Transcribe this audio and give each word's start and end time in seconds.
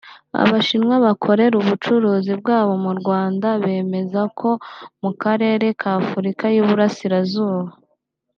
Abashinwa 0.43 0.95
bakorera 1.05 1.55
ubucuruzi 1.61 2.31
bwabo 2.41 2.73
mu 2.85 2.91
Rwanda 2.99 3.47
bemeza 3.63 4.21
ko 4.39 4.49
mu 5.01 5.11
Karere 5.21 5.67
ka 5.79 5.89
Afurika 6.01 6.45
y’Uburasirazuba 6.55 7.71